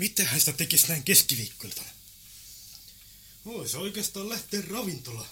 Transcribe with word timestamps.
Mitähän 0.00 0.40
sitä 0.40 0.52
tekisi 0.52 0.88
näin 0.88 1.02
keskiviikkoiltana? 1.02 1.88
Voisi 3.44 3.76
oikeastaan 3.76 4.28
lähteä 4.28 4.62
ravintola. 4.68 5.26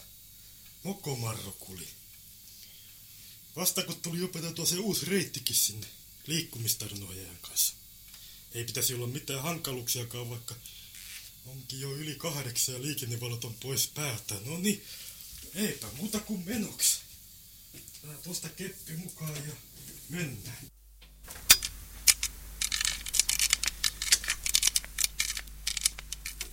Mokomarrokuli. 0.83 1.89
Vasta 3.57 3.83
kun 3.83 4.01
tuli 4.01 4.23
opeteltua 4.23 4.67
se 4.67 4.79
uusi 4.79 5.07
reittikin 5.07 5.57
sinne 5.57 5.87
liikkumistarinoijan 6.27 7.39
kanssa. 7.43 7.75
Ei 8.55 8.65
pitäisi 8.65 8.95
olla 8.95 9.07
mitään 9.07 9.43
hankaluuksiakaan, 9.43 10.31
vaikka 10.31 10.55
onkin 11.47 11.81
jo 11.81 11.97
yli 11.97 12.15
kahdeksan 12.15 12.75
ja 12.75 12.83
liikennevalot 12.83 13.45
on 13.45 13.55
pois 13.55 13.89
päältä. 13.89 14.35
No 14.45 14.59
niin, 14.59 14.85
eipä 15.55 15.87
muuta 15.97 16.21
kuin 16.21 16.45
menoksi. 16.45 17.01
Tää 18.03 18.15
tuosta 18.23 18.49
keppi 18.49 18.97
mukaan 18.97 19.49
ja 19.49 19.55
mennään. 20.09 20.78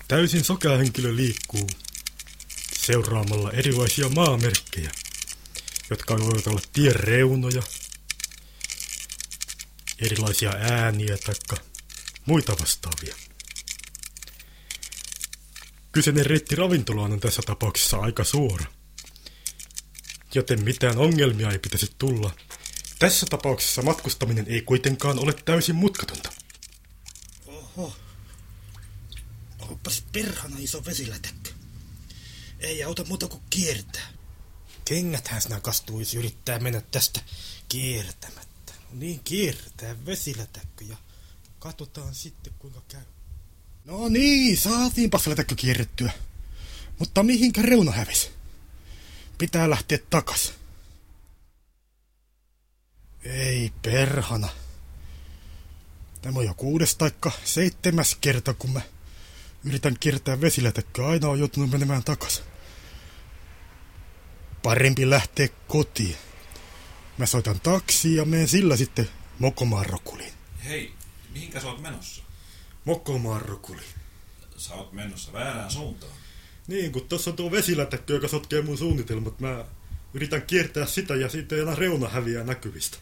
Täysin 0.08 0.44
sokea 0.44 0.78
henkilö 0.78 1.16
liikkuu 1.16 1.70
seuraamalla 2.78 3.52
erilaisia 3.52 4.10
maamerkkejä, 4.10 4.92
jotka 5.90 6.20
voivat 6.20 6.48
olla 6.48 6.62
tien 6.74 6.96
reunoja, 6.96 7.64
erilaisia 10.00 10.50
ääniä 10.52 11.18
tai 11.18 11.36
muita 12.26 12.56
vastaavia. 12.60 13.16
Kyseinen 15.92 16.26
reitti 16.26 16.56
ravintolaan 16.56 17.12
on 17.12 17.20
tässä 17.20 17.42
tapauksessa 17.46 17.98
aika 17.98 18.24
suora, 18.24 18.66
joten 20.36 20.64
mitään 20.64 20.98
ongelmia 20.98 21.52
ei 21.52 21.60
pitäisi 21.60 21.92
tulla. 21.98 22.32
Tässä 23.00 23.26
tapauksessa 23.30 23.82
matkustaminen 23.82 24.46
ei 24.48 24.62
kuitenkaan 24.62 25.20
ole 25.20 25.34
täysin 25.34 25.76
mutkatonta. 25.76 26.32
Oho. 27.48 28.05
Oppas 29.70 30.04
perhana 30.12 30.56
iso 30.60 30.86
vesilätäkkö. 30.86 31.50
Ei 32.60 32.84
auta 32.84 33.04
muuta 33.04 33.28
kuin 33.28 33.44
kiertää. 33.50 34.08
Kengäthän 34.86 35.42
sinä 35.42 35.60
kastuisi 35.60 36.18
yrittää 36.18 36.60
mennä 36.60 36.82
tästä 36.82 37.22
kiertämättä. 37.70 38.74
No 38.92 39.00
niin 39.00 39.20
kiertää 39.20 40.06
vesilätäkkö 40.06 40.86
ja 40.86 40.98
katsotaan 41.60 42.16
sitten 42.16 42.54
kuinka 42.60 42.82
käy. 42.88 43.02
No 43.86 44.10
niin, 44.10 44.58
saatiinpas 44.58 45.28
lätäkkö 45.28 45.56
kierrettyä. 45.56 46.12
Mutta 47.00 47.24
mihinkä 47.24 47.62
reuna 47.62 47.92
hävisi? 47.92 48.30
Pitää 49.38 49.70
lähteä 49.70 50.00
takas. 50.10 50.54
Ei 53.24 53.74
perhana. 53.82 54.50
Tämä 56.22 56.40
on 56.40 56.46
jo 56.46 56.54
kuudes 56.54 56.96
taikka 56.96 57.32
seitsemäs 57.44 58.16
kerta, 58.22 58.54
kun 58.54 58.70
mä 58.70 58.82
yritän 59.66 59.96
kiertää 60.00 60.42
vesilätäkköä. 60.42 61.08
Aina 61.08 61.30
on 61.30 61.40
joutunut 61.40 61.72
menemään 61.72 62.04
takas. 62.04 62.44
Parempi 64.64 65.10
lähteä 65.10 65.48
kotiin. 65.68 66.16
Mä 67.18 67.26
soitan 67.26 67.60
taksi 67.60 68.16
ja 68.16 68.26
menen 68.26 68.48
sillä 68.48 68.78
sitten 68.78 69.10
Mokomarrokuliin. 69.40 70.34
Hei, 70.66 70.94
mihinkä 71.34 71.60
sä 71.60 71.68
oot 71.68 71.82
menossa? 71.82 72.24
Mokomarrokuli. 72.86 73.82
Sä 74.58 74.74
oot 74.74 74.94
menossa 74.94 75.34
väärään 75.34 75.72
suuntaan. 75.72 76.12
Niin, 76.68 76.92
kun 76.92 77.08
tuossa 77.08 77.30
on 77.30 77.36
tuo 77.36 77.52
vesilätäkkö, 77.52 78.14
joka 78.14 78.28
sotkee 78.28 78.62
mun 78.62 78.78
suunnitelmat. 78.78 79.40
Mä 79.40 79.66
yritän 80.14 80.42
kiertää 80.42 80.86
sitä 80.86 81.16
ja 81.16 81.30
siitä 81.30 81.56
ei 81.56 81.62
enää 81.62 81.76
reuna 81.76 82.08
häviää 82.10 82.44
näkyvistä. 82.44 82.98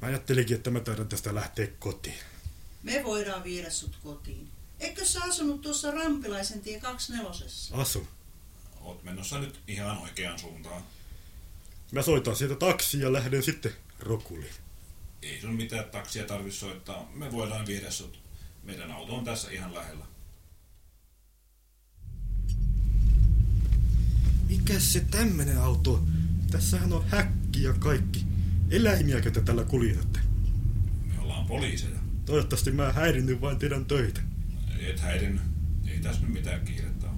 Mä 0.00 0.08
ajattelinkin, 0.08 0.56
että 0.56 0.70
mä 0.70 0.80
taidan 0.80 1.08
tästä 1.08 1.34
lähteä 1.34 1.66
kotiin. 1.78 2.18
Me 2.82 3.02
voidaan 3.04 3.44
viedä 3.44 3.70
sut 3.70 3.98
kotiin. 4.02 4.48
Eikö 4.80 5.04
sä 5.04 5.20
asunut 5.24 5.60
tuossa 5.60 5.90
Rampilaisen 5.90 6.60
tie 6.60 6.80
24? 6.80 7.82
Asun. 7.82 8.08
Oot 8.80 9.02
menossa 9.02 9.38
nyt 9.38 9.60
ihan 9.68 9.98
oikeaan 9.98 10.38
suuntaan. 10.38 10.82
Mä 11.92 12.02
soitan 12.02 12.36
sieltä 12.36 12.54
taksi 12.54 13.00
ja 13.00 13.12
lähden 13.12 13.42
sitten 13.42 13.72
Rokuliin. 13.98 14.54
Ei 15.22 15.40
sun 15.40 15.54
mitään 15.54 15.84
taksia 15.84 16.24
tarvi 16.24 16.52
soittaa. 16.52 17.10
Me 17.14 17.32
voidaan 17.32 17.66
viedä 17.66 17.90
sut. 17.90 18.18
Meidän 18.62 18.90
auto 18.92 19.14
on 19.14 19.24
tässä 19.24 19.50
ihan 19.50 19.74
lähellä. 19.74 20.04
Mikä 24.48 24.80
se 24.80 25.00
tämmönen 25.00 25.58
auto 25.58 25.94
on? 25.94 26.08
Tässähän 26.50 26.92
on 26.92 27.04
häkki 27.08 27.62
ja 27.62 27.72
kaikki. 27.72 28.24
Eläimiäkö 28.70 29.30
te 29.30 29.40
tällä 29.40 29.64
kuljetatte? 29.64 30.20
Me 31.06 31.20
ollaan 31.20 31.46
poliiseja. 31.46 31.98
Toivottavasti 32.24 32.70
mä 32.70 32.92
häirinnyt 32.92 33.40
vain 33.40 33.58
teidän 33.58 33.84
töitä. 33.84 34.20
Et 34.80 35.00
häirin. 35.00 35.40
Ei 35.88 35.98
tässä 35.98 36.20
nyt 36.20 36.30
mitään 36.30 36.64
kiirettä 36.64 37.06
ole. 37.06 37.16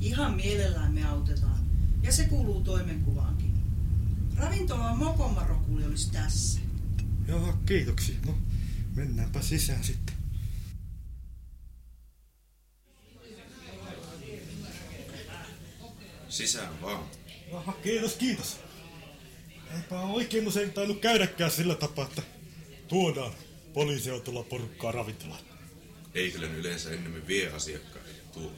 Ihan 0.00 0.34
mielellään 0.34 0.92
me 0.92 1.04
autetaan. 1.04 1.66
Ja 2.02 2.12
se 2.12 2.24
kuuluu 2.24 2.60
toimenkuvaankin. 2.64 3.54
Ravintola 4.36 4.94
Mokomarokuli 4.94 5.84
olisi 5.84 6.12
tässä. 6.12 6.60
Joo, 7.28 7.58
kiitoksia. 7.66 8.14
No, 8.26 8.38
mennäänpä 8.94 9.42
sisään 9.42 9.84
sitten. 9.84 10.14
Sisään 16.28 16.82
vaan. 16.82 17.04
Aha, 17.52 17.72
kiitos, 17.72 18.14
kiitos. 18.14 18.60
Eipä 19.76 20.00
oikein 20.00 20.48
usein 20.48 20.72
tainnut 20.72 21.00
käydäkään 21.00 21.50
sillä 21.50 21.74
tapaa, 21.74 22.04
että 22.04 22.22
tuodaan 22.88 23.32
poliisiautolla 23.74 24.42
porukkaa 24.42 24.92
ravintolaan. 24.92 25.53
Ei 26.14 26.30
kyllä 26.30 26.48
ne 26.48 26.58
yleensä 26.58 26.90
ennemmin 26.90 27.26
vie 27.26 27.48
asiakkaita. 27.48 28.08
Tuu. 28.32 28.52